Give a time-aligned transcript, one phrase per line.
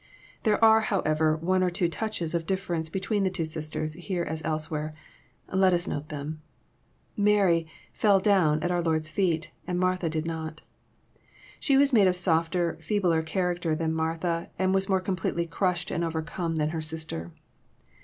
[0.41, 4.23] There are, however, one or two touches of difl'er ence between the two sisters, here
[4.23, 4.95] as elsewhere.
[5.53, 6.41] Let us note them.
[7.15, 10.63] Mary <*fell down "at our Lord's feet, and Martha did not.
[11.59, 16.03] She was made of softer, feebler character than Martha, and was more completely crushed and
[16.03, 17.31] overcome than her sister.